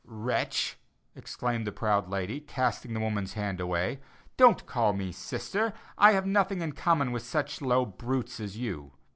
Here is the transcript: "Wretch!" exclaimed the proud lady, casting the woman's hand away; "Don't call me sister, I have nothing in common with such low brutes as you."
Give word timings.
"Wretch!" 0.07 0.79
exclaimed 1.15 1.67
the 1.67 1.71
proud 1.71 2.09
lady, 2.09 2.39
casting 2.39 2.95
the 2.95 2.99
woman's 2.99 3.33
hand 3.33 3.59
away; 3.59 3.99
"Don't 4.35 4.65
call 4.65 4.93
me 4.93 5.11
sister, 5.11 5.73
I 5.95 6.13
have 6.13 6.25
nothing 6.25 6.61
in 6.63 6.71
common 6.71 7.11
with 7.11 7.21
such 7.21 7.61
low 7.61 7.85
brutes 7.85 8.39
as 8.39 8.57
you." 8.57 8.93